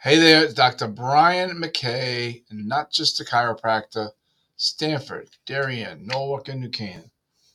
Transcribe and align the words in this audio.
Hey 0.00 0.18
there, 0.18 0.44
it's 0.44 0.52
Dr. 0.52 0.88
Brian 0.88 1.58
McKay, 1.58 2.42
and 2.50 2.68
not 2.68 2.92
just 2.92 3.18
a 3.18 3.24
chiropractor, 3.24 4.10
Stamford, 4.56 5.30
Darien, 5.46 6.06
Norwalk, 6.06 6.48
and 6.48 6.60
New 6.60 6.68
Canaan. 6.68 7.10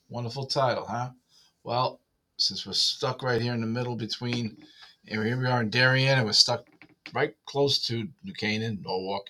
Wonderful 0.09 0.47
title, 0.47 0.85
huh? 0.85 1.11
Well, 1.63 2.01
since 2.37 2.65
we're 2.65 2.73
stuck 2.73 3.21
right 3.21 3.41
here 3.41 3.53
in 3.53 3.61
the 3.61 3.67
middle 3.67 3.95
between, 3.95 4.57
here 5.05 5.21
we 5.21 5.45
are 5.45 5.61
in 5.61 5.69
Darien, 5.69 6.17
and 6.17 6.25
we're 6.25 6.33
stuck 6.33 6.65
right 7.13 7.35
close 7.45 7.77
to 7.85 8.09
New 8.23 8.33
Canaan, 8.33 8.81
Norwalk, 8.83 9.27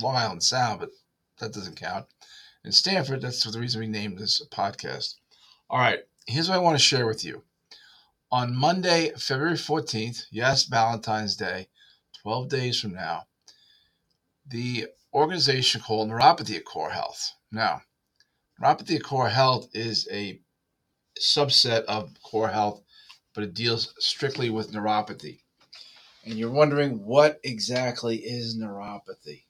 Long 0.00 0.16
Island 0.16 0.42
Sound, 0.42 0.80
but 0.80 0.90
that 1.38 1.52
doesn't 1.52 1.76
count. 1.76 2.06
And 2.64 2.74
Stamford, 2.74 3.20
that's 3.20 3.44
the 3.44 3.60
reason 3.60 3.82
we 3.82 3.88
named 3.88 4.18
this 4.18 4.42
podcast. 4.50 5.16
All 5.68 5.78
right, 5.78 6.00
here's 6.26 6.48
what 6.48 6.56
I 6.56 6.62
want 6.62 6.78
to 6.78 6.82
share 6.82 7.06
with 7.06 7.26
you. 7.26 7.44
On 8.32 8.56
Monday, 8.56 9.12
February 9.18 9.56
14th, 9.56 10.24
yes, 10.30 10.64
Valentine's 10.64 11.36
Day, 11.36 11.68
12 12.22 12.48
days 12.48 12.80
from 12.80 12.94
now, 12.94 13.26
the 14.46 14.86
organization 15.12 15.80
called 15.80 16.08
Neuropathy 16.08 16.56
at 16.56 16.64
Core 16.64 16.90
Health. 16.90 17.32
Now, 17.50 17.82
Neuropathy 18.60 18.96
at 18.96 19.02
Core 19.02 19.28
Health 19.28 19.68
is 19.74 20.08
a 20.10 20.40
subset 21.20 21.84
of 21.84 22.14
Core 22.22 22.48
Health, 22.48 22.82
but 23.34 23.44
it 23.44 23.54
deals 23.54 23.92
strictly 23.98 24.50
with 24.50 24.72
neuropathy. 24.72 25.40
And 26.24 26.34
you're 26.34 26.50
wondering 26.50 27.04
what 27.04 27.40
exactly 27.42 28.16
is 28.18 28.56
neuropathy? 28.56 29.44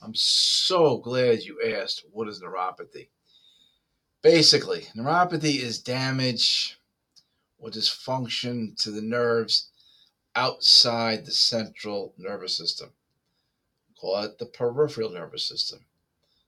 I'm 0.00 0.14
so 0.14 0.98
glad 0.98 1.42
you 1.42 1.60
asked 1.62 2.04
what 2.10 2.28
is 2.28 2.40
neuropathy. 2.40 3.08
Basically, 4.22 4.86
neuropathy 4.96 5.60
is 5.60 5.78
damage 5.78 6.78
or 7.58 7.70
dysfunction 7.70 8.80
to 8.82 8.90
the 8.90 9.02
nerves 9.02 9.68
outside 10.38 11.26
the 11.26 11.32
central 11.32 12.14
nervous 12.16 12.56
system. 12.56 12.90
Call 14.00 14.22
it 14.22 14.38
the 14.38 14.46
peripheral 14.46 15.10
nervous 15.10 15.44
system. 15.48 15.80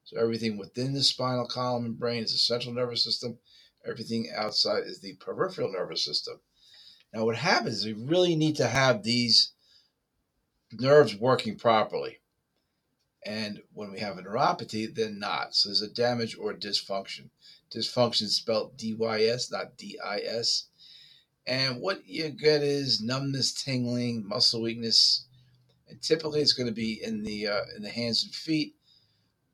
So 0.04 0.16
everything 0.16 0.56
within 0.56 0.92
the 0.92 1.02
spinal 1.02 1.48
column 1.48 1.84
and 1.84 1.98
brain 1.98 2.22
is 2.22 2.30
the 2.30 2.38
central 2.38 2.72
nervous 2.72 3.02
system. 3.02 3.38
Everything 3.84 4.30
outside 4.32 4.84
is 4.84 5.00
the 5.00 5.14
peripheral 5.14 5.72
nervous 5.72 6.04
system. 6.04 6.38
Now, 7.12 7.24
what 7.24 7.36
happens 7.36 7.78
is 7.78 7.86
we 7.86 7.92
really 7.94 8.36
need 8.36 8.54
to 8.56 8.68
have 8.68 9.02
these 9.02 9.54
nerves 10.72 11.16
working 11.16 11.56
properly. 11.56 12.18
And 13.26 13.60
when 13.72 13.90
we 13.90 13.98
have 13.98 14.18
a 14.18 14.22
neuropathy, 14.22 14.94
they're 14.94 15.10
not. 15.10 15.56
So 15.56 15.68
there's 15.68 15.82
a 15.82 15.88
damage 15.88 16.38
or 16.38 16.54
dysfunction. 16.54 17.30
Dysfunction 17.74 18.22
is 18.22 18.36
spelled 18.36 18.76
D 18.76 18.94
Y 18.94 19.24
S, 19.24 19.50
not 19.50 19.76
D 19.76 19.98
I 20.04 20.20
S. 20.20 20.69
And 21.46 21.80
what 21.80 22.06
you 22.06 22.28
get 22.28 22.62
is 22.62 23.00
numbness, 23.00 23.52
tingling, 23.52 24.26
muscle 24.26 24.62
weakness, 24.62 25.26
and 25.88 26.00
typically 26.00 26.40
it's 26.40 26.52
going 26.52 26.68
to 26.68 26.72
be 26.72 27.02
in 27.02 27.22
the 27.22 27.48
uh, 27.48 27.62
in 27.76 27.82
the 27.82 27.88
hands 27.88 28.24
and 28.24 28.34
feet. 28.34 28.76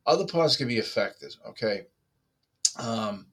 Other 0.07 0.27
parts 0.27 0.57
can 0.57 0.69
be 0.69 0.79
affected. 0.79 1.35
Okay, 1.49 1.87
um, 2.79 3.27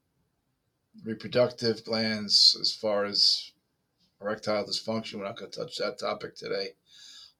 reproductive 1.03 1.83
glands, 1.83 2.57
as 2.59 2.73
far 2.73 3.05
as 3.05 3.51
erectile 4.21 4.65
dysfunction, 4.65 5.15
we're 5.15 5.25
not 5.25 5.37
going 5.37 5.51
to 5.51 5.59
touch 5.59 5.77
that 5.77 5.99
topic 5.99 6.35
today. 6.35 6.69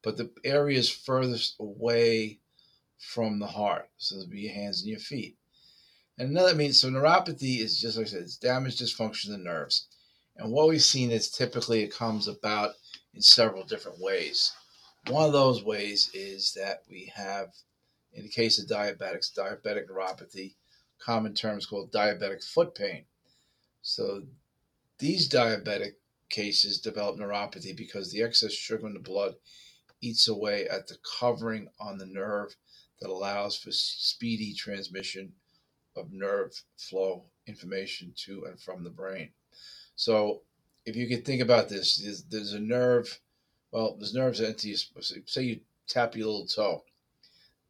But 0.02 0.18
the 0.18 0.32
areas 0.44 0.90
furthest 0.90 1.56
away 1.60 2.40
from 2.98 3.40
the 3.40 3.48
heart, 3.48 3.90
so 3.98 4.16
it'll 4.16 4.30
be 4.30 4.42
your 4.42 4.54
hands 4.54 4.82
and 4.82 4.90
your 4.90 5.00
feet. 5.00 5.38
And 6.18 6.30
another 6.30 6.54
means 6.54 6.80
so 6.80 6.90
neuropathy 6.90 7.60
is 7.60 7.80
just 7.80 7.98
like 7.98 8.08
I 8.08 8.10
said, 8.10 8.22
it's 8.22 8.38
damage, 8.38 8.80
dysfunction 8.80 9.26
of 9.26 9.32
the 9.32 9.38
nerves. 9.38 9.88
And 10.36 10.52
what 10.52 10.68
we've 10.68 10.82
seen 10.82 11.12
is 11.12 11.30
typically 11.30 11.84
it 11.84 11.94
comes 11.94 12.28
about 12.28 12.72
in 13.14 13.22
several 13.22 13.64
different 13.64 14.00
ways. 14.00 14.52
One 15.08 15.26
of 15.26 15.34
those 15.34 15.64
ways 15.64 16.10
is 16.14 16.54
that 16.54 16.84
we 16.90 17.12
have, 17.16 17.50
in 18.14 18.24
the 18.24 18.30
case 18.30 18.58
of 18.58 18.68
diabetics, 18.68 19.38
diabetic 19.38 19.88
neuropathy, 19.90 20.56
common 21.00 21.34
terms 21.34 21.66
called 21.66 21.92
diabetic 21.92 22.44
foot 22.44 22.74
pain. 22.74 23.06
So 23.82 24.24
these 24.98 25.30
diabetic 25.30 25.96
cases 26.30 26.80
develop 26.80 27.18
neuropathy 27.18 27.76
because 27.76 28.12
the 28.12 28.24
excess 28.24 28.54
sugar 28.54 28.88
in 28.88 28.94
the 28.94 29.00
blood 29.00 29.36
eats 30.02 30.28
away 30.28 30.68
at 30.68 30.88
the 30.88 30.98
covering 31.20 31.68
on 31.80 31.98
the 31.98 32.06
nerve 32.06 32.56
that 33.00 33.10
allows 33.10 33.58
for 33.58 33.72
speedy 33.72 34.54
transmission 34.54 35.34
of 35.96 36.12
nerve 36.12 36.52
flow 36.78 37.26
information 37.46 38.14
to 38.26 38.46
and 38.46 38.60
from 38.60 38.84
the 38.84 38.90
brain. 38.90 39.32
So 40.04 40.42
if 40.86 40.98
you 40.98 41.08
can 41.08 41.22
think 41.22 41.42
about 41.42 41.70
this, 41.70 41.96
there's, 41.96 42.24
there's 42.24 42.52
a 42.52 42.60
nerve. 42.60 43.22
Well, 43.72 43.96
there's 43.98 44.14
nerves 44.14 44.42
into 44.42 44.68
you. 44.68 44.76
Say 45.26 45.44
you 45.44 45.62
tap 45.88 46.18
your 46.18 46.26
little 46.28 46.46
toe. 46.46 46.84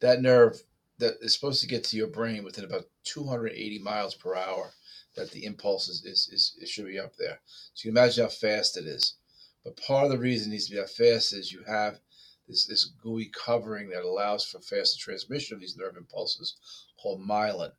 That 0.00 0.20
nerve 0.20 0.60
that 0.98 1.14
is 1.20 1.32
supposed 1.32 1.60
to 1.60 1.68
get 1.68 1.84
to 1.84 1.96
your 1.96 2.08
brain 2.08 2.42
within 2.42 2.64
about 2.64 2.86
280 3.04 3.78
miles 3.78 4.16
per 4.16 4.34
hour. 4.34 4.72
That 5.14 5.30
the 5.30 5.44
impulse 5.44 5.88
is, 5.88 6.04
is, 6.04 6.28
is 6.32 6.56
it 6.60 6.68
should 6.68 6.86
be 6.86 6.98
up 6.98 7.14
there. 7.16 7.38
So 7.74 7.86
you 7.86 7.92
can 7.92 7.98
imagine 7.98 8.24
how 8.24 8.30
fast 8.30 8.76
it 8.76 8.86
is. 8.86 9.14
But 9.62 9.76
part 9.76 10.06
of 10.06 10.10
the 10.10 10.18
reason 10.18 10.50
it 10.50 10.54
needs 10.54 10.66
to 10.66 10.72
be 10.72 10.80
that 10.80 10.90
fast 10.90 11.32
is 11.32 11.52
you 11.52 11.62
have 11.68 12.00
this 12.48 12.66
this 12.66 12.84
gooey 12.84 13.30
covering 13.32 13.90
that 13.90 14.02
allows 14.02 14.44
for 14.44 14.58
faster 14.58 14.98
transmission 14.98 15.54
of 15.54 15.60
these 15.60 15.76
nerve 15.76 15.96
impulses 15.96 16.56
called 17.00 17.20
myelin. 17.20 17.70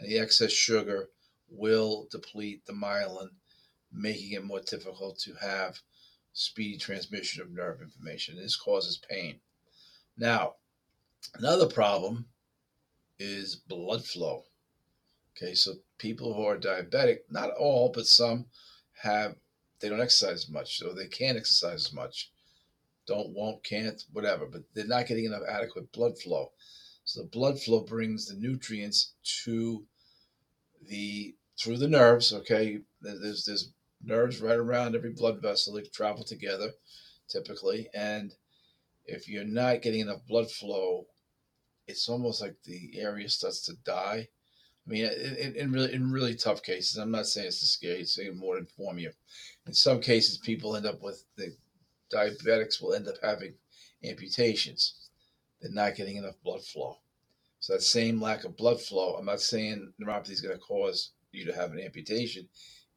And 0.00 0.10
the 0.10 0.18
excess 0.18 0.50
sugar 0.50 1.10
will 1.48 2.08
deplete 2.10 2.66
the 2.66 2.72
myelin 2.72 3.28
making 3.92 4.32
it 4.32 4.44
more 4.44 4.60
difficult 4.60 5.18
to 5.20 5.34
have 5.34 5.80
speedy 6.32 6.78
transmission 6.78 7.42
of 7.42 7.50
nerve 7.50 7.80
information. 7.80 8.36
This 8.36 8.56
causes 8.56 9.00
pain. 9.10 9.40
Now, 10.16 10.54
another 11.34 11.66
problem 11.66 12.26
is 13.18 13.56
blood 13.56 14.04
flow. 14.04 14.44
Okay, 15.36 15.54
so 15.54 15.74
people 15.98 16.34
who 16.34 16.44
are 16.44 16.58
diabetic, 16.58 17.18
not 17.30 17.50
all, 17.50 17.90
but 17.94 18.06
some 18.06 18.46
have, 19.02 19.36
they 19.80 19.88
don't 19.88 20.00
exercise 20.00 20.48
much, 20.48 20.78
so 20.78 20.92
they 20.92 21.06
can't 21.06 21.38
exercise 21.38 21.86
as 21.86 21.92
much. 21.92 22.30
Don't, 23.06 23.30
won't, 23.30 23.64
can't, 23.64 24.02
whatever, 24.12 24.46
but 24.46 24.62
they're 24.74 24.86
not 24.86 25.06
getting 25.06 25.24
enough 25.24 25.42
adequate 25.48 25.90
blood 25.92 26.18
flow. 26.18 26.52
So 27.04 27.22
the 27.22 27.28
blood 27.28 27.60
flow 27.60 27.80
brings 27.80 28.26
the 28.26 28.36
nutrients 28.36 29.14
to 29.44 29.84
the 30.86 31.34
through 31.58 31.78
the 31.78 31.88
nerves. 31.88 32.32
Okay, 32.32 32.80
there's 33.00 33.44
there's 33.44 33.72
nerves 34.02 34.40
right 34.40 34.56
around 34.56 34.94
every 34.94 35.10
blood 35.10 35.40
vessel. 35.42 35.74
They 35.74 35.82
travel 35.82 36.24
together 36.24 36.70
typically. 37.28 37.88
And 37.94 38.34
if 39.06 39.28
you're 39.28 39.44
not 39.44 39.82
getting 39.82 40.00
enough 40.00 40.26
blood 40.26 40.50
flow, 40.50 41.06
it's 41.86 42.08
almost 42.08 42.40
like 42.40 42.56
the 42.64 42.92
area 42.98 43.28
starts 43.28 43.62
to 43.66 43.74
die. 43.84 44.28
I 44.86 44.90
mean, 44.90 45.04
in, 45.04 45.56
in 45.56 45.72
really 45.72 45.92
in 45.92 46.10
really 46.10 46.34
tough 46.34 46.62
cases, 46.62 46.96
I'm 46.96 47.10
not 47.10 47.26
saying 47.26 47.48
it's 47.48 47.60
to 47.60 47.66
scare 47.66 47.98
you, 47.98 48.04
saying 48.04 48.36
more 48.36 48.54
to 48.54 48.60
inform 48.60 48.98
you. 48.98 49.12
In 49.66 49.74
some 49.74 50.00
cases, 50.00 50.38
people 50.38 50.74
end 50.74 50.86
up 50.86 51.02
with 51.02 51.24
the 51.36 51.54
diabetics 52.12 52.80
will 52.80 52.94
end 52.94 53.06
up 53.06 53.16
having 53.22 53.54
amputations. 54.02 54.94
They're 55.60 55.70
not 55.70 55.96
getting 55.96 56.16
enough 56.16 56.36
blood 56.42 56.64
flow. 56.64 56.98
So 57.60 57.74
that 57.74 57.82
same 57.82 58.22
lack 58.22 58.44
of 58.44 58.56
blood 58.56 58.80
flow, 58.80 59.16
I'm 59.16 59.26
not 59.26 59.40
saying 59.40 59.92
neuropathy 60.00 60.30
is 60.30 60.40
going 60.40 60.54
to 60.54 60.60
cause 60.60 61.12
you 61.30 61.44
to 61.44 61.54
have 61.54 61.72
an 61.72 61.80
amputation 61.80 62.48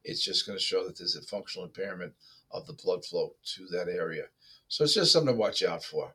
it's 0.04 0.24
just 0.24 0.46
going 0.46 0.58
to 0.58 0.64
show 0.64 0.84
that 0.86 0.98
there's 0.98 1.16
a 1.16 1.22
functional 1.22 1.66
impairment 1.66 2.12
of 2.50 2.66
the 2.66 2.72
blood 2.72 3.04
flow 3.04 3.34
to 3.54 3.66
that 3.68 3.88
area. 3.88 4.24
So 4.68 4.84
it's 4.84 4.94
just 4.94 5.12
something 5.12 5.34
to 5.34 5.38
watch 5.38 5.62
out 5.62 5.82
for. 5.82 6.14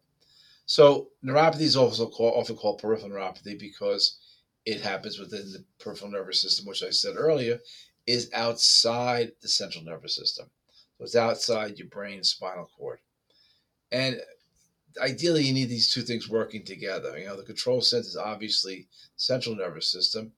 So 0.65 1.09
neuropathy 1.25 1.61
is 1.61 1.75
also 1.75 2.07
called, 2.07 2.35
often 2.35 2.55
called 2.55 2.79
peripheral 2.79 3.11
neuropathy 3.11 3.59
because 3.59 4.19
it 4.65 4.81
happens 4.81 5.17
within 5.17 5.51
the 5.51 5.63
peripheral 5.79 6.11
nervous 6.11 6.41
system, 6.41 6.65
which 6.65 6.83
I 6.83 6.91
said 6.91 7.15
earlier 7.17 7.59
is 8.05 8.29
outside 8.33 9.31
the 9.41 9.47
central 9.47 9.83
nervous 9.83 10.15
system. 10.15 10.49
So 10.97 11.03
it's 11.05 11.15
outside 11.15 11.77
your 11.77 11.87
brain 11.87 12.23
spinal 12.23 12.69
cord. 12.77 12.99
And 13.91 14.21
ideally, 15.01 15.43
you 15.43 15.53
need 15.53 15.69
these 15.69 15.91
two 15.91 16.01
things 16.01 16.29
working 16.29 16.63
together. 16.63 17.17
You 17.17 17.27
know, 17.27 17.37
the 17.37 17.43
control 17.43 17.81
center 17.81 18.01
is 18.01 18.17
obviously 18.17 18.87
central 19.15 19.55
nervous 19.55 19.91
system, 19.91 20.33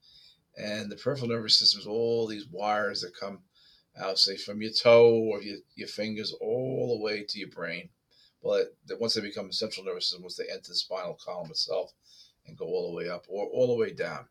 and 0.58 0.92
the 0.92 0.96
peripheral 0.96 1.30
nervous 1.30 1.58
system 1.58 1.82
is 1.82 1.88
all 1.88 2.28
these 2.28 2.48
wires 2.48 3.02
that 3.02 3.18
come 3.20 3.40
out, 4.00 4.20
say, 4.20 4.38
from 4.38 4.62
your 4.62 4.72
toe 4.72 5.14
or 5.14 5.42
your, 5.42 5.58
your 5.76 5.88
fingers 5.88 6.34
all 6.42 6.98
the 6.98 7.04
way 7.04 7.24
to 7.24 7.40
your 7.40 7.50
brain. 7.50 7.90
But 8.44 8.76
once 9.00 9.14
they 9.14 9.22
become 9.22 9.52
central 9.52 9.86
nervous 9.86 10.08
system, 10.08 10.24
once 10.24 10.36
they 10.36 10.50
enter 10.50 10.70
the 10.70 10.76
spinal 10.76 11.18
column 11.24 11.52
itself 11.52 11.94
and 12.48 12.58
go 12.58 12.66
all 12.66 12.90
the 12.90 12.98
way 12.98 13.10
up 13.10 13.26
or 13.28 13.46
all 13.48 13.68
the 13.68 13.80
way 13.80 13.92
down. 13.92 14.26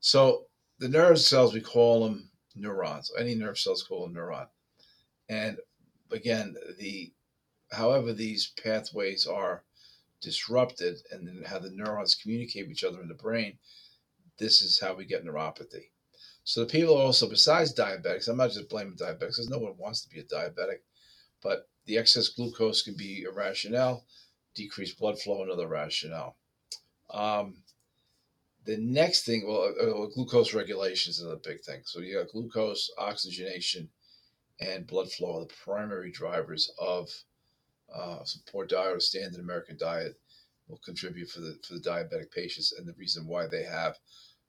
So 0.00 0.46
the 0.78 0.88
nerve 0.88 1.20
cells, 1.20 1.54
we 1.54 1.60
call 1.60 2.04
them 2.04 2.30
neurons. 2.56 3.12
Any 3.18 3.34
nerve 3.34 3.58
cells 3.58 3.82
called 3.82 4.10
a 4.10 4.14
neuron. 4.14 4.48
And 5.28 5.58
again, 6.10 6.56
the 6.78 7.12
however 7.70 8.12
these 8.12 8.52
pathways 8.60 9.26
are 9.26 9.62
disrupted 10.20 10.98
and 11.12 11.28
then 11.28 11.44
how 11.46 11.60
the 11.60 11.70
neurons 11.70 12.16
communicate 12.16 12.64
with 12.64 12.72
each 12.72 12.84
other 12.84 13.00
in 13.00 13.08
the 13.08 13.14
brain 13.14 13.58
this 14.40 14.62
is 14.62 14.80
how 14.80 14.94
we 14.94 15.04
get 15.04 15.24
neuropathy. 15.24 15.90
So 16.50 16.62
the 16.62 16.66
people 16.66 16.98
are 16.98 17.04
also, 17.04 17.28
besides 17.28 17.72
diabetics, 17.72 18.26
I'm 18.26 18.38
not 18.38 18.50
just 18.50 18.68
blaming 18.68 18.96
diabetics 18.96 19.36
because 19.36 19.48
no 19.48 19.58
one 19.58 19.78
wants 19.78 20.00
to 20.00 20.08
be 20.08 20.18
a 20.18 20.24
diabetic, 20.24 20.80
but 21.40 21.68
the 21.86 21.96
excess 21.96 22.26
glucose 22.26 22.82
can 22.82 22.96
be 22.96 23.22
a 23.22 23.30
rationale. 23.30 24.04
decreased 24.56 24.98
blood 24.98 25.16
flow, 25.20 25.44
another 25.44 25.68
rationale. 25.68 26.36
Um, 27.08 27.62
the 28.64 28.78
next 28.78 29.24
thing, 29.24 29.46
well, 29.46 29.72
uh, 29.80 30.02
uh, 30.02 30.06
glucose 30.06 30.52
regulation 30.52 31.10
is 31.10 31.20
another 31.20 31.38
big 31.40 31.60
thing. 31.60 31.82
So 31.84 32.00
you 32.00 32.18
got 32.18 32.32
glucose, 32.32 32.90
oxygenation, 32.98 33.88
and 34.58 34.88
blood 34.88 35.12
flow 35.12 35.36
are 35.36 35.40
the 35.42 35.54
primary 35.64 36.10
drivers 36.10 36.68
of 36.80 37.10
uh, 37.94 38.24
poor 38.50 38.66
diet 38.66 38.96
or 38.96 38.98
standard 38.98 39.38
American 39.38 39.76
diet 39.78 40.18
will 40.66 40.80
contribute 40.84 41.30
for 41.30 41.42
the 41.42 41.60
for 41.64 41.74
the 41.74 41.80
diabetic 41.80 42.32
patients 42.32 42.72
and 42.72 42.88
the 42.88 42.94
reason 42.94 43.28
why 43.28 43.46
they 43.46 43.62
have 43.62 43.96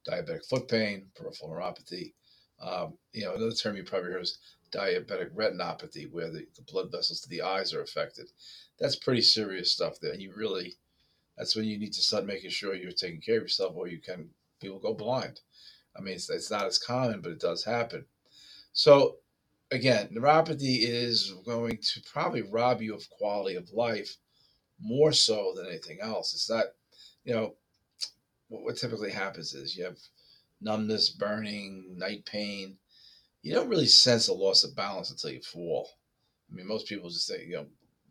diabetic 0.08 0.46
foot 0.46 0.68
pain, 0.68 1.08
peripheral 1.16 1.52
neuropathy. 1.52 2.14
Um, 2.62 2.94
you 3.14 3.26
know, 3.26 3.34
another 3.34 3.52
term 3.54 3.76
you 3.76 3.84
probably 3.84 4.12
heard 4.12 4.22
is 4.22 4.38
diabetic 4.72 5.34
retinopathy, 5.34 6.12
where 6.12 6.30
the, 6.30 6.46
the 6.56 6.62
blood 6.72 6.92
vessels 6.92 7.22
to 7.22 7.30
the 7.30 7.42
eyes 7.42 7.74
are 7.74 7.82
affected. 7.82 8.28
That's 8.80 8.96
pretty 8.96 9.22
serious 9.22 9.72
stuff 9.72 10.00
there. 10.00 10.12
And 10.14 10.22
you 10.22 10.34
really, 10.36 10.76
that's 11.38 11.56
when 11.56 11.66
you 11.66 11.78
need 11.78 11.94
to 11.94 12.02
start 12.02 12.26
making 12.26 12.52
sure 12.52 12.76
you're 12.76 12.92
taking 12.92 13.22
care 13.22 13.38
of 13.38 13.44
yourself 13.44 13.74
or 13.76 13.88
you 13.88 14.00
can, 14.00 14.30
people 14.60 14.80
go 14.80 14.94
blind. 14.94 15.42
I 15.98 16.02
mean, 16.02 16.16
it's, 16.16 16.30
it's 16.30 16.52
not 16.52 16.66
as 16.66 16.78
common, 16.78 17.22
but 17.22 17.32
it 17.32 17.40
does 17.40 17.64
happen. 17.64 18.06
So 18.74 19.18
again, 19.72 20.10
neuropathy 20.14 20.80
is 20.82 21.34
going 21.46 21.78
to 21.78 22.02
probably 22.12 22.44
rob 22.44 22.82
you 22.82 22.96
of 22.96 23.10
quality 23.10 23.56
of 23.56 23.72
life 23.74 24.18
more 24.80 25.12
so 25.12 25.54
than 25.56 25.68
anything 25.68 26.00
else. 26.02 26.34
It's 26.34 26.50
not, 26.50 26.66
you 27.24 27.34
know, 27.34 27.56
what, 28.52 28.76
typically 28.76 29.12
happens 29.12 29.54
is 29.54 29.78
you 29.78 29.86
have 29.86 29.98
numbness, 30.60 31.10
burning, 31.10 31.96
night 31.98 32.26
pain. 32.26 32.78
You 33.42 33.54
don't 33.54 33.70
really 33.70 33.88
sense 33.88 34.28
a 34.28 34.34
loss 34.34 34.64
of 34.64 34.76
balance 34.76 35.10
until 35.10 35.32
you 35.32 35.42
fall. 35.42 35.90
I 36.52 36.56
mean, 36.56 36.68
most 36.68 36.88
people 36.88 37.10
just 37.10 37.26
say, 37.26 37.46
you 37.46 37.56
know, 37.56 37.66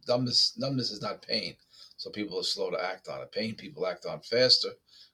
numbness, 0.09 0.55
numbness 0.57 0.91
is 0.91 1.03
not 1.03 1.23
pain. 1.23 1.57
So 1.97 2.11
people 2.11 2.39
are 2.39 2.45
slow 2.45 2.71
to 2.71 2.83
act 2.83 3.09
on 3.09 3.21
it. 3.21 3.33
Pain, 3.33 3.55
people 3.55 3.87
act 3.87 4.07
on 4.07 4.21
faster. 4.21 4.71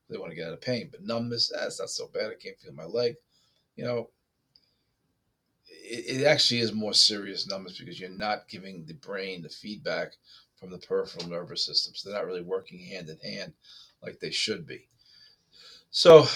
They 0.08 0.18
want 0.18 0.30
to 0.30 0.36
get 0.36 0.46
out 0.46 0.52
of 0.52 0.60
pain. 0.60 0.88
But 0.90 1.02
numbness, 1.02 1.50
that's 1.52 1.80
not 1.80 1.90
so 1.90 2.06
bad. 2.06 2.30
I 2.30 2.40
can't 2.40 2.58
feel 2.58 2.72
my 2.72 2.84
leg. 2.84 3.16
You 3.74 3.84
know, 3.84 4.10
it, 5.68 6.20
it 6.20 6.24
actually 6.24 6.60
is 6.60 6.72
more 6.72 6.94
serious 6.94 7.48
numbness 7.48 7.78
because 7.78 7.98
you're 7.98 8.10
not 8.10 8.48
giving 8.48 8.84
the 8.84 8.94
brain 8.94 9.42
the 9.42 9.48
feedback 9.48 10.12
from 10.60 10.70
the 10.70 10.78
peripheral 10.78 11.28
nervous 11.28 11.66
system. 11.66 11.94
So 11.94 12.08
they're 12.08 12.18
not 12.18 12.26
really 12.26 12.42
working 12.42 12.78
hand 12.78 13.08
in 13.08 13.18
hand 13.18 13.52
like 14.00 14.20
they 14.20 14.30
should 14.30 14.66
be. 14.66 14.88
So 15.96 16.26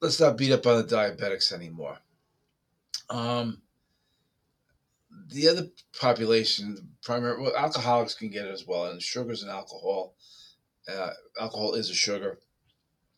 let's 0.00 0.18
not 0.18 0.38
beat 0.38 0.50
up 0.50 0.66
on 0.66 0.78
the 0.78 0.96
diabetics 0.96 1.52
anymore. 1.52 1.98
Um, 3.10 3.60
the 5.28 5.46
other 5.46 5.66
population, 6.00 6.94
primary, 7.02 7.38
well, 7.38 7.54
alcoholics 7.54 8.14
can 8.14 8.30
get 8.30 8.46
it 8.46 8.50
as 8.50 8.66
well, 8.66 8.86
and 8.86 9.02
sugars 9.02 9.42
and 9.42 9.50
alcohol. 9.50 10.14
Uh, 10.90 11.10
alcohol 11.38 11.74
is 11.74 11.90
a 11.90 11.94
sugar, 11.94 12.38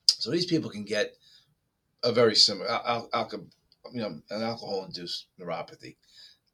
so 0.08 0.32
these 0.32 0.44
people 0.44 0.70
can 0.70 0.84
get 0.84 1.14
a 2.02 2.10
very 2.10 2.34
similar 2.34 2.68
al- 2.68 3.08
al- 3.12 3.30
you 3.92 4.00
know, 4.00 4.20
an 4.30 4.42
alcohol-induced 4.42 5.26
neuropathy. 5.40 5.94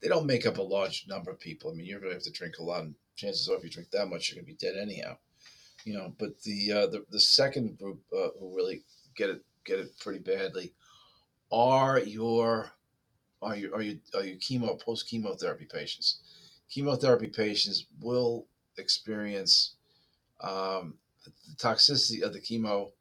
They 0.03 0.09
don't 0.09 0.27
make 0.27 0.45
up 0.45 0.59
a 0.59 0.63
large 0.63 1.07
number 1.09 1.31
of 1.31 1.41
people. 1.41 1.71
I 1.71 1.75
mean, 1.75 1.87
you're 1.87 2.01
going 2.01 2.11
to 2.11 2.17
have 2.17 2.23
to 2.25 2.31
drink 2.33 2.59
a 2.59 2.63
lot, 2.63 2.83
and 2.83 2.95
chances 3.17 3.49
are, 3.49 3.57
if 3.57 3.65
you 3.65 3.71
drink 3.71 3.93
that 3.93 4.11
much, 4.11 4.29
you're 4.29 4.43
going 4.43 4.55
to 4.55 4.63
be 4.63 4.67
dead 4.67 4.79
anyhow. 4.79 5.17
You 5.85 5.95
know, 5.95 6.15
but 6.19 6.43
the 6.43 6.71
uh, 6.71 6.87
the, 6.89 7.07
the 7.11 7.21
second 7.21 7.79
group 7.79 8.03
uh, 8.13 8.29
who 8.39 8.55
really 8.55 8.83
get 9.19 9.29
it 9.29 9.43
get 9.65 9.79
it 9.81 9.99
pretty 9.99 10.21
badly 10.21 10.73
are 11.51 11.99
your 12.01 12.71
are 13.43 13.57
you 13.57 13.75
are 13.75 13.83
you 13.83 13.99
are 14.15 14.25
you 14.25 14.37
chemo 14.37 14.81
post 14.81 15.09
chemotherapy 15.09 15.65
patients. 15.65 16.21
Chemotherapy 16.71 17.29
patients 17.29 17.87
will 18.01 18.47
experience 18.77 19.75
um, 20.41 20.95
the 21.25 21.33
toxicity 21.57 22.23
of 22.23 22.33
the 22.33 22.41
chemotherapy 22.41 22.93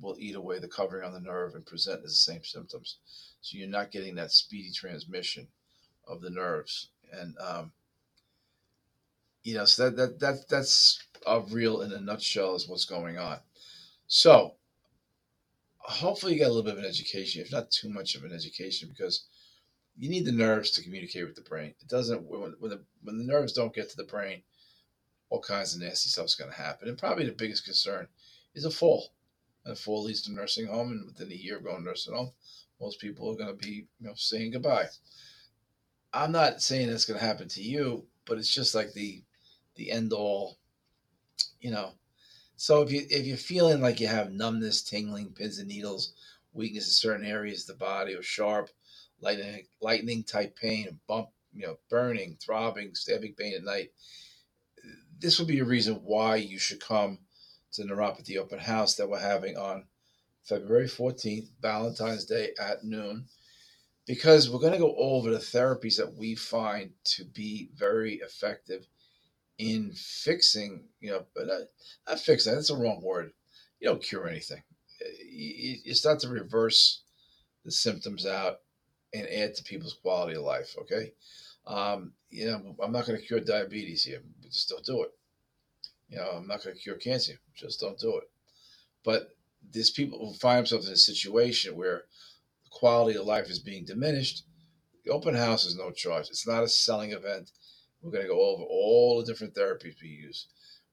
will 0.00 0.16
eat 0.18 0.34
away 0.34 0.58
the 0.58 0.68
covering 0.68 1.04
on 1.04 1.12
the 1.12 1.20
nerve 1.20 1.54
and 1.54 1.64
present 1.64 2.02
as 2.04 2.10
the 2.10 2.16
same 2.16 2.42
symptoms. 2.44 2.98
So 3.40 3.56
you're 3.56 3.68
not 3.68 3.92
getting 3.92 4.16
that 4.16 4.32
speedy 4.32 4.72
transmission 4.72 5.46
of 6.08 6.20
the 6.20 6.30
nerves. 6.30 6.88
And 7.12 7.36
um, 7.38 7.72
you 9.44 9.54
know, 9.54 9.64
so 9.64 9.90
that, 9.90 9.96
that 9.96 10.18
that 10.20 10.48
that's 10.48 11.02
a 11.26 11.40
real 11.40 11.82
in 11.82 11.92
a 11.92 12.00
nutshell 12.00 12.54
is 12.56 12.68
what's 12.68 12.84
going 12.84 13.18
on. 13.18 13.38
So 14.14 14.56
hopefully 15.78 16.34
you 16.34 16.38
got 16.38 16.48
a 16.48 16.52
little 16.52 16.64
bit 16.64 16.74
of 16.74 16.80
an 16.80 16.84
education, 16.84 17.40
if 17.40 17.50
not 17.50 17.70
too 17.70 17.88
much 17.88 18.14
of 18.14 18.24
an 18.24 18.32
education, 18.34 18.90
because 18.90 19.24
you 19.96 20.10
need 20.10 20.26
the 20.26 20.32
nerves 20.32 20.70
to 20.72 20.82
communicate 20.82 21.24
with 21.24 21.34
the 21.34 21.40
brain. 21.40 21.72
It 21.80 21.88
doesn't 21.88 22.22
when, 22.24 22.54
when 22.58 22.70
the 22.72 22.84
when 23.02 23.16
the 23.16 23.24
nerves 23.24 23.54
don't 23.54 23.74
get 23.74 23.88
to 23.88 23.96
the 23.96 24.04
brain, 24.04 24.42
all 25.30 25.40
kinds 25.40 25.74
of 25.74 25.80
nasty 25.80 26.10
stuff's 26.10 26.34
going 26.34 26.50
to 26.50 26.56
happen. 26.56 26.88
And 26.88 26.98
probably 26.98 27.24
the 27.24 27.32
biggest 27.32 27.64
concern 27.64 28.06
is 28.54 28.66
a 28.66 28.70
fall 28.70 29.14
and 29.64 29.72
a 29.72 29.76
fall 29.76 30.02
leads 30.02 30.20
to 30.22 30.32
nursing 30.32 30.66
home, 30.66 30.92
and 30.92 31.06
within 31.06 31.32
a 31.32 31.34
year 31.34 31.56
of 31.56 31.64
going 31.64 31.82
nursing 31.82 32.14
home, 32.14 32.32
most 32.82 33.00
people 33.00 33.30
are 33.30 33.36
going 33.36 33.56
to 33.58 33.66
be 33.66 33.86
you 33.98 34.06
know 34.06 34.12
saying 34.14 34.50
goodbye. 34.50 34.88
I'm 36.12 36.32
not 36.32 36.60
saying 36.60 36.90
it's 36.90 37.06
going 37.06 37.18
to 37.18 37.24
happen 37.24 37.48
to 37.48 37.62
you, 37.62 38.04
but 38.26 38.36
it's 38.36 38.54
just 38.54 38.74
like 38.74 38.92
the 38.92 39.22
the 39.76 39.90
end 39.90 40.12
all, 40.12 40.58
you 41.62 41.70
know. 41.70 41.94
So 42.62 42.80
if 42.80 42.92
you 42.92 43.04
if 43.10 43.26
you're 43.26 43.36
feeling 43.36 43.80
like 43.80 43.98
you 43.98 44.06
have 44.06 44.30
numbness, 44.30 44.82
tingling, 44.82 45.32
pins 45.32 45.58
and 45.58 45.66
needles, 45.66 46.12
weakness 46.52 46.86
in 46.86 46.92
certain 46.92 47.26
areas 47.26 47.62
of 47.62 47.76
the 47.76 47.84
body, 47.84 48.14
or 48.14 48.22
sharp, 48.22 48.70
lightning 49.20 49.66
lightning 49.80 50.22
type 50.22 50.54
pain, 50.54 51.00
bump, 51.08 51.30
you 51.52 51.66
know, 51.66 51.78
burning, 51.90 52.38
throbbing, 52.40 52.94
stabbing 52.94 53.34
pain 53.36 53.54
at 53.56 53.64
night, 53.64 53.90
this 55.18 55.40
would 55.40 55.48
be 55.48 55.58
a 55.58 55.64
reason 55.64 55.96
why 56.04 56.36
you 56.36 56.56
should 56.56 56.78
come 56.78 57.18
to 57.72 57.82
the 57.82 57.92
Neuropathy 57.92 58.36
Open 58.36 58.60
House 58.60 58.94
that 58.94 59.08
we're 59.08 59.18
having 59.18 59.56
on 59.56 59.86
February 60.44 60.86
14th, 60.86 61.48
Valentine's 61.60 62.26
Day 62.26 62.50
at 62.60 62.84
noon, 62.84 63.26
because 64.06 64.48
we're 64.48 64.60
going 64.60 64.72
to 64.72 64.78
go 64.78 64.94
over 64.96 65.30
the 65.30 65.38
therapies 65.38 65.96
that 65.96 66.14
we 66.14 66.36
find 66.36 66.92
to 67.06 67.24
be 67.24 67.70
very 67.74 68.20
effective 68.24 68.86
in 69.58 69.92
fixing, 69.94 70.84
you 71.00 71.10
know, 71.10 71.24
but 71.34 71.46
not, 71.46 71.60
not 72.08 72.20
fixing, 72.20 72.54
that's 72.54 72.68
the 72.68 72.76
wrong 72.76 73.00
word. 73.02 73.32
You 73.80 73.88
don't 73.88 74.02
cure 74.02 74.28
anything. 74.28 74.62
You, 75.24 75.76
you 75.84 75.94
start 75.94 76.20
to 76.20 76.28
reverse 76.28 77.02
the 77.64 77.70
symptoms 77.70 78.26
out 78.26 78.58
and 79.12 79.28
add 79.28 79.54
to 79.54 79.64
people's 79.64 79.98
quality 80.00 80.36
of 80.36 80.42
life, 80.42 80.74
okay? 80.80 81.12
Um, 81.66 82.12
you 82.30 82.46
know, 82.46 82.76
I'm 82.82 82.92
not 82.92 83.06
going 83.06 83.20
to 83.20 83.26
cure 83.26 83.40
diabetes 83.40 84.04
here. 84.04 84.22
We 84.42 84.48
just 84.48 84.68
don't 84.68 84.84
do 84.84 85.02
it. 85.02 85.10
You 86.08 86.18
know, 86.18 86.30
I'm 86.36 86.46
not 86.46 86.62
going 86.62 86.76
to 86.76 86.82
cure 86.82 86.96
cancer. 86.96 87.34
Just 87.54 87.80
don't 87.80 87.98
do 87.98 88.16
it. 88.18 88.24
But 89.04 89.28
there's 89.70 89.90
people 89.90 90.18
who 90.18 90.34
find 90.34 90.58
themselves 90.58 90.86
in 90.86 90.94
a 90.94 90.96
situation 90.96 91.76
where 91.76 92.04
the 92.64 92.70
quality 92.70 93.18
of 93.18 93.26
life 93.26 93.48
is 93.48 93.58
being 93.58 93.84
diminished. 93.84 94.44
The 95.04 95.12
open 95.12 95.34
house 95.34 95.64
is 95.64 95.76
no 95.76 95.90
charge. 95.90 96.28
It's 96.28 96.46
not 96.46 96.62
a 96.62 96.68
selling 96.68 97.12
event. 97.12 97.50
We're 98.02 98.10
going 98.10 98.24
to 98.24 98.28
go 98.28 98.40
over 98.40 98.64
all 98.64 99.18
the 99.18 99.26
different 99.26 99.54
therapies 99.54 100.02
we 100.02 100.08
use. 100.08 100.48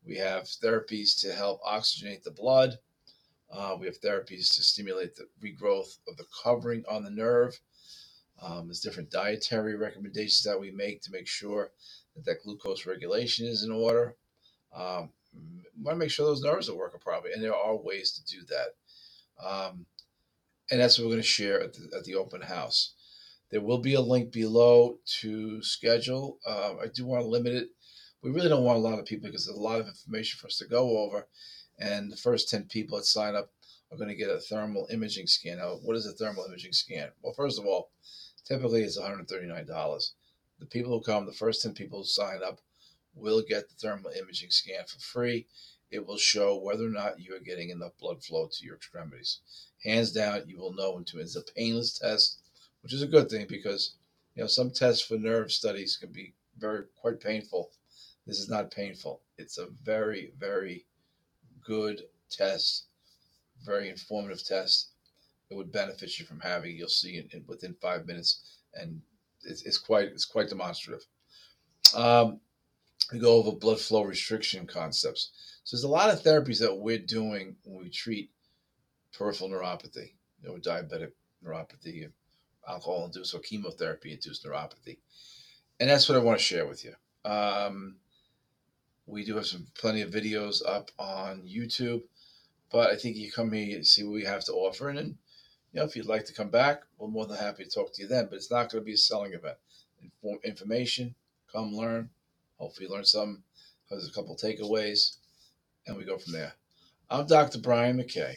We 0.05 0.17
have 0.17 0.43
therapies 0.43 1.19
to 1.21 1.33
help 1.33 1.61
oxygenate 1.63 2.23
the 2.23 2.31
blood. 2.31 2.77
Uh, 3.51 3.75
we 3.79 3.87
have 3.87 3.99
therapies 3.99 4.53
to 4.55 4.61
stimulate 4.61 5.15
the 5.15 5.27
regrowth 5.43 5.97
of 6.07 6.17
the 6.17 6.25
covering 6.43 6.83
on 6.89 7.03
the 7.03 7.09
nerve. 7.09 7.59
Um, 8.41 8.67
there's 8.67 8.79
different 8.79 9.11
dietary 9.11 9.75
recommendations 9.75 10.43
that 10.43 10.59
we 10.59 10.71
make 10.71 11.01
to 11.01 11.11
make 11.11 11.27
sure 11.27 11.71
that 12.15 12.25
that 12.25 12.43
glucose 12.43 12.85
regulation 12.85 13.47
is 13.47 13.63
in 13.63 13.71
order. 13.71 14.15
Um, 14.73 15.09
want 15.81 15.95
to 15.95 15.99
make 15.99 16.11
sure 16.11 16.25
those 16.25 16.43
nerves 16.43 16.69
are 16.69 16.75
working 16.75 16.99
properly, 16.99 17.33
and 17.33 17.43
there 17.43 17.55
are 17.55 17.75
ways 17.75 18.11
to 18.11 18.25
do 18.25 18.43
that. 18.45 19.45
Um, 19.45 19.85
and 20.71 20.79
that's 20.79 20.97
what 20.97 21.05
we're 21.05 21.13
going 21.13 21.21
to 21.21 21.27
share 21.27 21.61
at 21.61 21.73
the, 21.73 21.97
at 21.97 22.03
the 22.03 22.15
open 22.15 22.41
house. 22.41 22.93
There 23.49 23.61
will 23.61 23.79
be 23.79 23.95
a 23.95 24.01
link 24.01 24.31
below 24.31 24.99
to 25.21 25.63
schedule. 25.63 26.37
Uh, 26.45 26.75
I 26.81 26.87
do 26.93 27.05
want 27.05 27.23
to 27.23 27.29
limit 27.29 27.53
it. 27.53 27.69
We 28.21 28.31
really 28.31 28.49
don't 28.49 28.63
want 28.63 28.77
a 28.77 28.81
lot 28.81 28.99
of 28.99 29.05
people 29.05 29.27
because 29.27 29.45
there's 29.45 29.57
a 29.57 29.61
lot 29.61 29.79
of 29.79 29.87
information 29.87 30.37
for 30.39 30.47
us 30.47 30.57
to 30.57 30.67
go 30.67 30.99
over. 30.99 31.27
And 31.79 32.11
the 32.11 32.17
first 32.17 32.49
10 32.49 32.65
people 32.65 32.97
that 32.97 33.05
sign 33.05 33.35
up 33.35 33.51
are 33.91 33.97
going 33.97 34.09
to 34.09 34.15
get 34.15 34.29
a 34.29 34.39
thermal 34.39 34.87
imaging 34.91 35.27
scan. 35.27 35.57
Now, 35.57 35.79
what 35.81 35.95
is 35.95 36.05
a 36.05 36.11
thermal 36.11 36.45
imaging 36.45 36.73
scan? 36.73 37.09
Well, 37.21 37.33
first 37.33 37.57
of 37.57 37.65
all, 37.65 37.89
typically 38.45 38.83
it's 38.83 38.99
$139. 38.99 40.11
The 40.59 40.65
people 40.65 40.91
who 40.91 41.01
come, 41.01 41.25
the 41.25 41.31
first 41.31 41.63
10 41.63 41.73
people 41.73 41.99
who 41.99 42.05
sign 42.05 42.41
up, 42.43 42.59
will 43.15 43.41
get 43.41 43.69
the 43.69 43.75
thermal 43.75 44.11
imaging 44.11 44.51
scan 44.51 44.85
for 44.85 44.99
free. 44.99 45.47
It 45.89 46.05
will 46.05 46.17
show 46.17 46.55
whether 46.55 46.85
or 46.85 46.89
not 46.89 47.19
you 47.19 47.35
are 47.35 47.39
getting 47.39 47.71
enough 47.71 47.97
blood 47.97 48.23
flow 48.23 48.47
to 48.51 48.65
your 48.65 48.75
extremities. 48.75 49.39
Hands 49.83 50.11
down, 50.11 50.47
you 50.47 50.59
will 50.59 50.73
know 50.73 50.97
into 50.97 51.19
it's 51.19 51.35
a 51.35 51.41
painless 51.41 51.97
test, 51.97 52.41
which 52.81 52.93
is 52.93 53.01
a 53.01 53.07
good 53.07 53.29
thing 53.29 53.45
because 53.50 53.95
you 54.36 54.43
know 54.43 54.48
some 54.48 54.71
tests 54.71 55.05
for 55.05 55.17
nerve 55.17 55.51
studies 55.51 55.98
can 55.98 56.12
be 56.12 56.33
very 56.57 56.83
quite 56.95 57.19
painful. 57.19 57.71
This 58.25 58.39
is 58.39 58.50
not 58.50 58.71
painful. 58.71 59.21
It's 59.38 59.57
a 59.57 59.67
very 59.83 60.33
very 60.38 60.86
good 61.65 62.01
test, 62.29 62.86
very 63.65 63.89
informative 63.89 64.43
test. 64.43 64.89
It 65.50 65.55
would 65.55 65.71
benefit 65.71 66.19
you 66.19 66.25
from 66.25 66.39
having. 66.39 66.75
You'll 66.75 66.89
see 66.89 67.17
it 67.17 67.33
in, 67.33 67.43
within 67.48 67.75
five 67.81 68.05
minutes, 68.05 68.59
and 68.74 69.01
it's, 69.43 69.63
it's 69.63 69.77
quite 69.77 70.09
it's 70.09 70.25
quite 70.25 70.50
demonstrative. 70.50 71.05
Um, 71.95 72.39
we 73.12 73.19
go 73.19 73.36
over 73.36 73.51
blood 73.51 73.79
flow 73.79 74.03
restriction 74.03 74.67
concepts. 74.67 75.31
So 75.63 75.75
there's 75.75 75.83
a 75.83 75.88
lot 75.88 76.12
of 76.12 76.21
therapies 76.21 76.59
that 76.59 76.75
we're 76.75 77.00
doing 77.00 77.55
when 77.63 77.83
we 77.83 77.89
treat 77.89 78.31
peripheral 79.13 79.50
neuropathy, 79.50 80.13
you 80.41 80.50
know, 80.50 80.55
diabetic 80.55 81.12
neuropathy, 81.43 82.09
alcohol-induced 82.69 83.33
or 83.33 83.39
chemotherapy-induced 83.39 84.45
neuropathy, 84.45 84.97
and 85.79 85.89
that's 85.89 86.07
what 86.07 86.17
I 86.17 86.21
want 86.21 86.38
to 86.38 86.43
share 86.43 86.67
with 86.67 86.85
you. 86.85 86.93
Um, 87.29 87.95
we 89.05 89.25
do 89.25 89.35
have 89.35 89.47
some 89.47 89.67
plenty 89.75 90.01
of 90.01 90.11
videos 90.11 90.61
up 90.67 90.91
on 90.99 91.41
YouTube, 91.41 92.03
but 92.71 92.91
I 92.91 92.95
think 92.95 93.17
you 93.17 93.31
come 93.31 93.51
here 93.51 93.75
and 93.75 93.85
see 93.85 94.03
what 94.03 94.13
we 94.13 94.23
have 94.23 94.45
to 94.45 94.53
offer, 94.53 94.89
and 94.89 94.97
then 94.97 95.17
you 95.73 95.79
know 95.79 95.85
if 95.85 95.95
you'd 95.95 96.05
like 96.05 96.25
to 96.25 96.33
come 96.33 96.49
back, 96.49 96.83
we're 96.97 97.07
more 97.07 97.25
than 97.25 97.38
happy 97.38 97.63
to 97.63 97.69
talk 97.69 97.93
to 97.93 98.01
you 98.01 98.07
then. 98.07 98.27
But 98.29 98.35
it's 98.35 98.51
not 98.51 98.71
going 98.71 98.81
to 98.81 98.85
be 98.85 98.93
a 98.93 98.97
selling 98.97 99.33
event. 99.33 99.57
Inform, 100.01 100.39
information, 100.43 101.15
come 101.51 101.73
learn. 101.75 102.09
Hopefully, 102.57 102.88
you 102.88 102.93
learn 102.93 103.05
some. 103.05 103.43
There's 103.89 104.07
a 104.07 104.13
couple 104.13 104.35
takeaways, 104.35 105.17
and 105.88 105.97
we 105.97 106.05
go 106.05 106.17
from 106.17 106.33
there. 106.33 106.53
I'm 107.09 107.25
Dr. 107.25 107.59
Brian 107.59 107.97
McKay. 107.97 108.35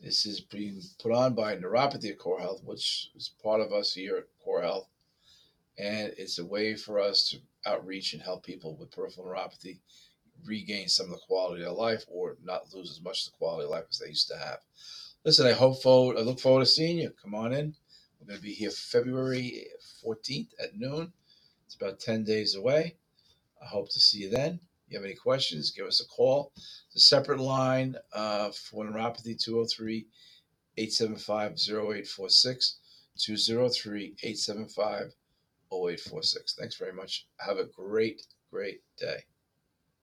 This 0.00 0.26
is 0.26 0.40
being 0.40 0.80
put 1.00 1.12
on 1.12 1.34
by 1.34 1.56
Neuropathy 1.56 2.10
at 2.10 2.18
Core 2.18 2.40
Health, 2.40 2.62
which 2.64 3.10
is 3.16 3.30
part 3.42 3.60
of 3.60 3.72
us 3.72 3.94
here 3.94 4.16
at 4.18 4.24
Core 4.44 4.62
Health. 4.62 4.88
And 5.78 6.12
it's 6.16 6.38
a 6.38 6.44
way 6.44 6.74
for 6.74 7.00
us 7.00 7.28
to 7.30 7.38
outreach 7.66 8.12
and 8.12 8.22
help 8.22 8.44
people 8.44 8.76
with 8.76 8.90
peripheral 8.92 9.26
neuropathy 9.26 9.78
regain 10.44 10.88
some 10.88 11.06
of 11.06 11.12
the 11.12 11.26
quality 11.26 11.64
of 11.64 11.76
life 11.76 12.04
or 12.08 12.36
not 12.42 12.72
lose 12.74 12.90
as 12.90 13.00
much 13.00 13.26
of 13.26 13.32
the 13.32 13.38
quality 13.38 13.64
of 13.64 13.70
life 13.70 13.84
as 13.90 13.98
they 13.98 14.08
used 14.08 14.28
to 14.28 14.36
have. 14.36 14.58
Listen, 15.24 15.46
I 15.46 15.52
hope 15.52 15.82
forward, 15.82 16.16
I 16.16 16.20
look 16.20 16.40
forward 16.40 16.60
to 16.60 16.66
seeing 16.66 16.98
you. 16.98 17.10
Come 17.22 17.34
on 17.34 17.52
in. 17.52 17.74
We're 18.20 18.28
going 18.28 18.38
to 18.38 18.42
be 18.42 18.52
here 18.54 18.70
February 18.70 19.66
14th 20.04 20.50
at 20.62 20.76
noon. 20.76 21.12
It's 21.64 21.74
about 21.74 22.00
10 22.00 22.24
days 22.24 22.54
away. 22.54 22.96
I 23.62 23.66
hope 23.66 23.90
to 23.90 24.00
see 24.00 24.18
you 24.18 24.30
then. 24.30 24.60
You 24.88 24.98
have 24.98 25.04
any 25.04 25.14
questions, 25.14 25.70
give 25.70 25.86
us 25.86 26.00
a 26.00 26.06
call. 26.06 26.52
A 26.94 27.00
separate 27.00 27.40
line 27.40 27.96
uh, 28.12 28.50
for 28.50 28.84
neuropathy 28.84 29.38
203 29.38 30.06
875 30.76 31.52
0846. 31.68 32.78
203 33.18 34.16
875 34.22 35.14
0846. 35.72 36.54
Thanks 36.54 36.76
very 36.76 36.92
much. 36.92 37.26
Have 37.38 37.58
a 37.58 37.64
great, 37.64 38.26
great 38.50 38.80
day. 38.98 39.24